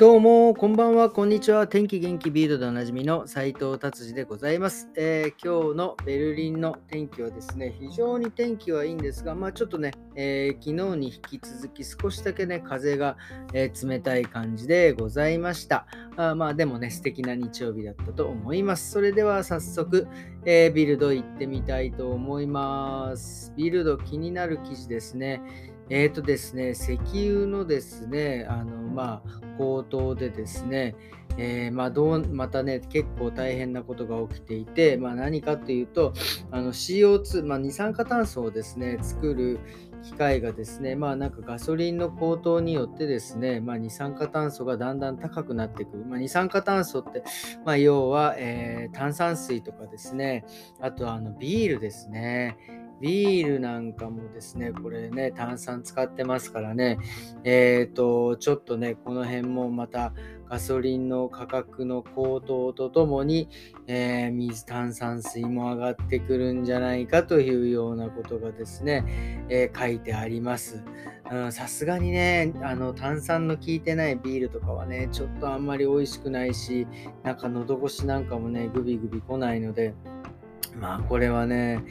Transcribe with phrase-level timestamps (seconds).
[0.00, 1.66] どうも、こんばんは、こんにちは。
[1.66, 13.18] 天気元気ビールドでおなじみの斉藤達治でございます、えー、今日のベルリンの天気はですね、非常に天気はいいんですが、まあちょっとね、えー、昨日に引き続き少しだけね、風が、
[13.52, 15.86] えー、冷たい感じでございました。
[16.16, 18.92] あまあでもね、素敵な日曜日だったと思います。
[18.92, 20.08] それでは早速、
[20.46, 23.52] えビルド行ってみたいと思います。
[23.54, 25.42] ビルド気になる記事ですね。
[25.90, 30.94] えっ、ー、とですね、石油のですね、あの、まあ、高騰でですね、
[31.36, 36.12] えー、まあ、どうまたね、結構大変なことが起きていて、まあ、何かというと、
[36.50, 39.58] あの CO2、まあ、二酸化炭素をですね、作る
[40.02, 46.04] 機械がですね、まあなんかガソリンの高騰によってですね、まあ二酸化炭素がだんだん高くなってくる。
[46.04, 47.22] まあ二酸化炭素って、
[47.64, 50.44] まあ要は、えー、炭酸水とかですね、
[50.80, 52.56] あとあのビールですね。
[53.00, 56.98] ビールなんかもですね、これね、炭酸使ってますからね、
[57.44, 60.12] えっ、ー、と、ちょっとね、この辺もまた
[60.48, 63.48] ガソリンの価格の高騰とともに、
[63.86, 70.82] えー、水炭酸水も上がってくるんじゃないかというようなことがですね、えー、書いてあります。
[71.50, 76.88] さすがにね、あの炭酸の効いてないビールとかはね、ちょっとあんまり美味しくないし、
[77.22, 79.94] なんか喉越しなんかもね、グビグビ来ないので、
[80.76, 81.84] まあこれはね、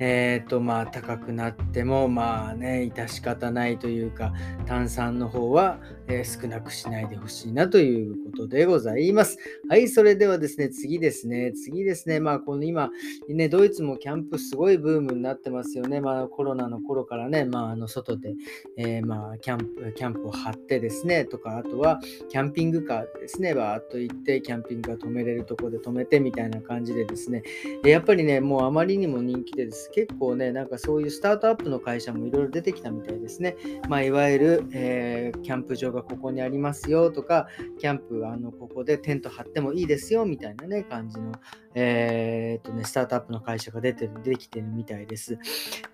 [0.00, 4.32] えっ、ー、とまあ高くなってもまあね致し方ないというか
[4.66, 9.36] 炭酸の方は、えー、少なくしないでほしいなということでございます。
[9.68, 12.90] はい、それではですね、次ですね、次ですね、まあこの今、
[13.28, 16.00] ね、ドイツもキャンプすごいブームになってますよね。
[16.00, 18.34] まあコロナの頃からね、まああの外で、
[18.78, 27.42] えー、まあキャンプ、キャンプを張ってですね、とか、あとはキャンピングカーですね、バーっと行ってキャンピングカー止めれるとこで止めてみたいな感じでですね、
[27.84, 33.56] やっぱりね、もうあまりにも人気でです結構ね、なんかそういうスタートアップの会社もいろいろ出てきたみたいですね。
[33.88, 41.32] まあ、いわゆる、えー、キャンプ場がここにありますよとか、キャンプ、あの、ここでテント張ってもいいですよみたいなね、感じの、
[41.74, 45.38] えー、っとね、スタートアップの会社が出てる、出てきてるみたいです。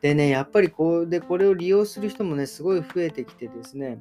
[0.01, 3.99] でね、やっぱりこうで、これを利用する人もね、すごい増えてきてですね、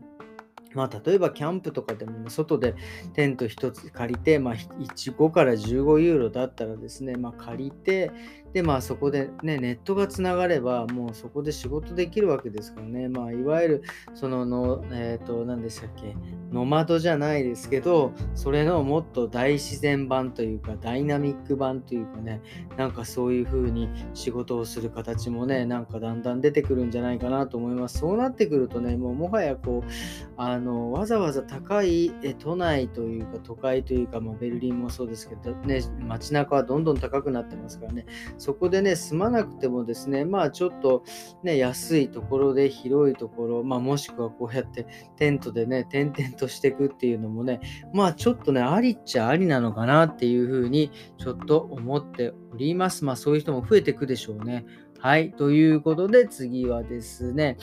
[0.75, 2.75] まあ、例えばキャンプとかでもね、外で
[3.13, 8.11] テント1つ借りて、まあ、5から15ユーロだったらですね、まあ、借りて、
[8.55, 13.09] で、まあそこでね、ネットがつながれば、もうそこで仕事できるわけですからね。
[13.09, 13.83] まあ、いわゆる、
[14.13, 16.15] そのの、えっ、ー、と、何でしたっけ、
[16.53, 22.39] ノマドじゃないですけど、それのもっと大自然版というか、ダイナミック版というかね、
[22.77, 27.97] なんかそういう風に仕事をする形もね、なんかだんだん出てくるんじゃないかなと思います。
[27.99, 29.91] そうなってくるとね、もうもはやこう、
[30.37, 38.05] あの、のわざわざ高いえ都内というか、都会というか、まあ、ベルリンもそうですけど、ね、街中はどんどん高くなってますからね、
[38.37, 41.03] そこでね、住まなくてもですね、まあちょっと
[41.43, 47.61] ね、安いところで広いところ、まあもしくはこうやってテントでね、点々としていくっていうのもね、
[47.93, 53.05] まあちょっとね、ありっちゃありなのかなっていうふうにちょっと思っております。
[53.05, 54.65] まあそういう人も増えていくでしょうね。
[54.99, 55.31] はい。
[55.33, 57.57] ということで次はですね、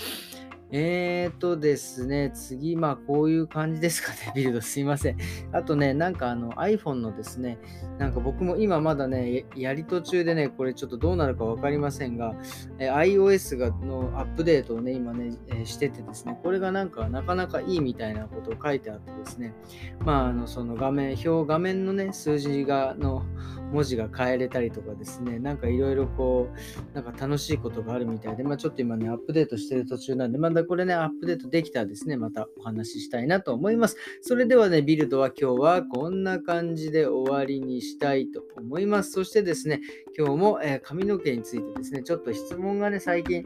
[0.75, 5.19] えーとですね、次、まあこういう感じですかね、 ビルドすいません。
[5.53, 7.59] あとね、なんかあの iPhone のですね、
[7.99, 12.35] なんか僕も今まだね、やり途中でね、これちょっとどうなるか分かりませんが、
[12.79, 19.53] え iOS がのアップデートをね、今ね、えしててですね、これがなんかなかなかいいみたいなことを書いてあってですね、
[20.01, 23.27] まああのその画面、表、画面のね、数字がの
[23.73, 33.97] 文字が変えれたりとかですね、なんかいろいろこう、なんか楽しいことがあるみたいで、まあちょっと今ね、アップデートしてる途中なんで、まだこれね、アップデートできたらですね、またお話ししたいなと思います。
[34.21, 39.13] それではね、ビルドは今日はこんな感じで終わりにしたいと思います。
[39.13, 39.81] そしてですね、
[40.17, 43.45] 今日も、えー、髪の毛についてですね、ちょっと質問がね、最近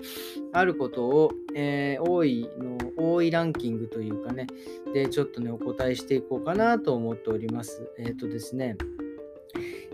[0.53, 4.47] あることを、えー、多いの、多いランキングというかね、
[4.93, 7.83] で、ちょっとね、お答えしていこうかなと思っております。
[7.99, 8.77] えっ、ー、とですね、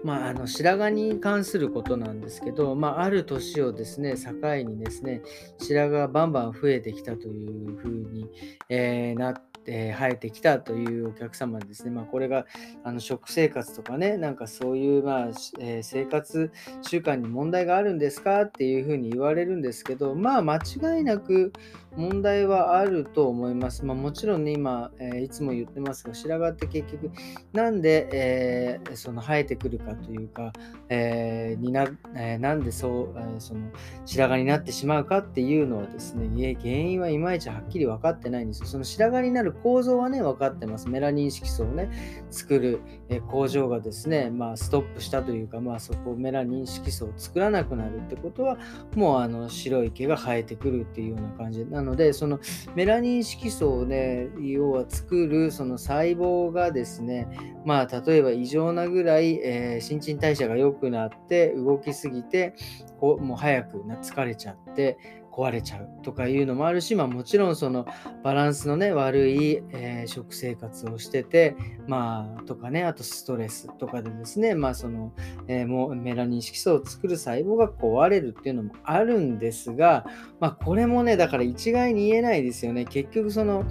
[0.04, 4.32] まあ、あの白髪に関することなんですけど、まあ、ある年をですね、境
[4.64, 5.22] にですね、
[5.58, 8.28] 白髪がバンバン増えてきたというふうに、
[8.68, 12.46] えー、なって、えー、生えてきたというお客様ですね、まあ、これが
[12.84, 15.28] あの食生活とかね、なんかそういう、まあ
[15.60, 16.50] えー、生活
[16.82, 21.52] 習慣に問題があるんですかっていうふうに言われるんですけど、まあ間違いなく
[21.96, 23.84] 問題はあると思います。
[23.84, 27.10] まあ、もちろんね、今、えー、いつも言ってますが、白髪って結局、
[27.52, 30.52] なんで、えー、その生えてくるかというか、
[30.88, 31.86] えー、にな
[32.16, 33.60] えなんでそう、えその
[34.06, 38.66] 白髪になってしまうかっていうのはですね、原因はいまいちはっきり分かってないんですよ。
[38.66, 40.88] その白髪になるる構造はね、分かってます。
[40.88, 41.90] メラニン色素をね、
[42.30, 48.58] 作る、え工場がですね、まあ、ストップしたというか、まあ、そこメラニン色素を作らなくなるってことは、
[48.94, 52.40] もうあの白い毛が生えてくるっていうような感じなので、その
[52.74, 57.28] メラニン色素をね、要は作るその細胞がですね、
[57.64, 62.54] まあ、例えば異常なぐらい、えー、新陳代謝が良くなって動きすぎて
[62.98, 67.86] こうもう早く疲れちゃって壊れちゃうとかいうのもあるし、まあ、もちろんその
[68.22, 71.56] バランスのね悪い、えー、食生活をしてて
[71.86, 75.12] まあとかねあとストレスとかでですねまあその、
[75.48, 80.04] えー、もうメラニン色素を作る細胞が壊れるっていうのもあるんですが
[80.38, 82.84] まあこれもねだから一概に言えないですよね。
[82.84, 83.64] 結局その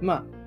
[0.00, 0.39] まあ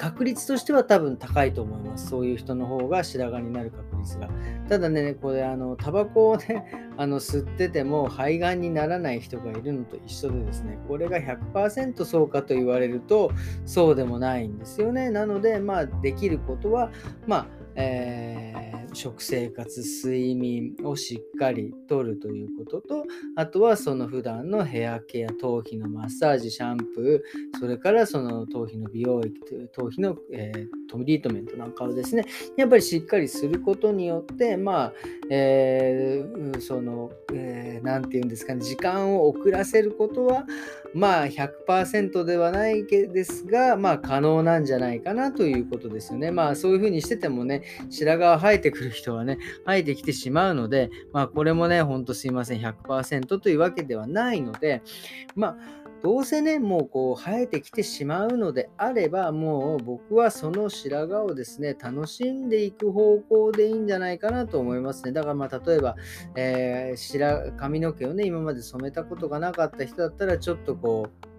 [0.00, 2.08] 確率としては多分高いと思います。
[2.08, 4.30] そういう人の方が白髪になる確率が。
[4.66, 6.64] ただね、これ、あの、タバコをね、
[6.96, 13.30] あの吸ってても肺がんにならない人がいるのと一緒でですね、これが100%そうかと言われると、
[13.66, 15.10] そうでもないんですよね。
[15.10, 16.90] なので、まあ、できることは、
[17.26, 18.49] まあ、えー、
[18.92, 23.04] 食生活、睡眠をしっかりとるということと、
[23.36, 29.32] あとはその普段のヘアケア、頭皮のマッサージ、シャンプー、それからその頭皮の美容液、
[29.72, 32.24] 頭皮の、えー、トリートメントなんかをですね、
[32.56, 34.92] やっぱりしっかりすることによって、まあ、
[35.30, 40.44] えー、その、えー、て言うんですかね、時間を遅らせることは、
[40.92, 46.30] まあ100%ではないですが、まあ可能なんじゃないかなということですよね。
[46.30, 54.82] まあそういうふうにしててもね、白髪生えてくる人はね、生えてきてしまうので、まあこれもね、ほんとすいません、100%というわけではないので、
[55.34, 55.56] まあ
[56.02, 65.12] どうせね、もうこう生えてきてしまうのであれば、もう僕はその白髪をですね、楽しんでいく方向でいいんじゃないかなと思いますね。
[65.12, 65.96] だからまあ例えば、
[66.36, 71.29] えー、白髪の毛をね、今まで染めたことがなかった人だったら、ちょっとこう、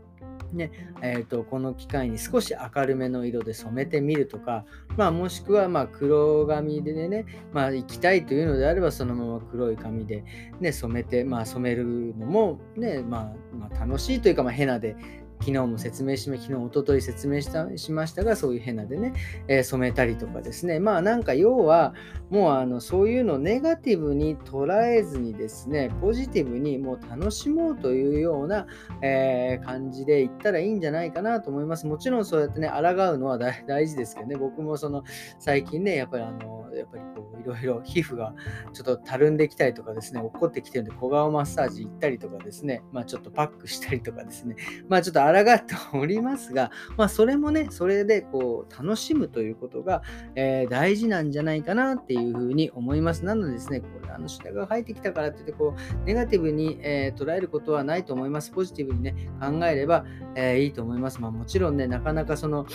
[0.53, 0.71] ね
[1.01, 4.65] えーと、この機会に少し明るめの色で染めてみるとか、
[4.97, 10.23] まあ、もしくはま黒髪でね、まあ、行きたいというのであればそのまま黒い髪で、
[10.59, 14.95] ね、染めて、まあ、染めるのもね、まあ、まあ、楽しいというか、まあ、ヘナで
[15.41, 19.13] 昨日も説明しま、昨日、おととい説明したしましたが、そういうヘナでね、
[19.47, 20.79] えー、染めたりとかですね。
[20.79, 21.95] まあなんか要は、
[22.29, 28.67] もうあのそういうのをネガティブに捉えずにですね、ポジティブにもう楽しもうというような、
[29.01, 31.87] えー、感じでいったらいいんじゃないかなと思います。
[31.87, 35.03] もちろんそうやってね、抗うのは 大事ですけどね、僕もその
[35.39, 38.33] 最近ね、やっぱりあの、やっぱりこういろいろ皮膚が
[38.73, 44.55] ちょっとたるんできたりとかですね、落っこってきてるんで小顔マッサージ行ったりとかですね、まあちょっとパックしたりとかですね、
[44.87, 50.01] まあちょっと抗っておりますが、まあ、それもね、それでこう楽しむということが、
[50.35, 53.25] えー、大事なんじゃないかなっていうふうに思います。
[53.25, 58.51] なのでですね、これあの下が生えてきたからって言ってこう、ネガティブに、えー、捉えることはないと思います。
[58.51, 60.05] ポジティブにね、考えれば、
[60.35, 61.21] えー、いいと思います。
[61.21, 62.65] まあ、もちろんね、なかなかその、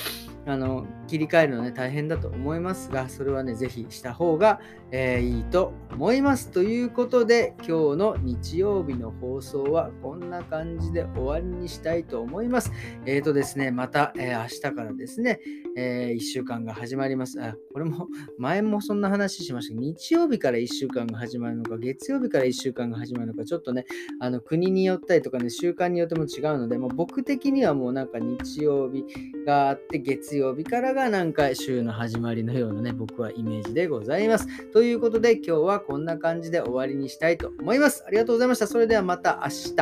[0.46, 4.60] あの切り替えるのね大変だと思いますが、それはね、ぜひした方が、
[4.92, 6.50] えー、いいと思います。
[6.50, 12.70] ということで、今日の日曜日の放送はこんな感じで終わりにしたいと思います。
[13.06, 15.40] えっ、ー、とですね、また、えー、明日からですね、
[15.76, 17.42] え1週間が始まります。
[17.42, 18.06] あ、これも、
[18.38, 23.84] 前もそんな話しましたけど、日曜日から1週間が始まるのか、月曜日から1週間が始まるのか、ちょっとね、
[24.20, 29.04] あの国によったりとかね、習慣によっても違うので、もう僕的にはもうなんか日曜日
[29.44, 29.98] があって、
[30.36, 34.46] 月曜日からがなんか週の始まりのようなね、僕はイメージでございます。
[34.70, 38.04] ということで今日はこんな感じで終わりにしたいと思います。
[38.06, 38.66] ありがとうございました。
[38.66, 39.74] それではまた明日。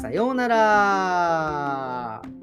[0.00, 2.33] さようなら。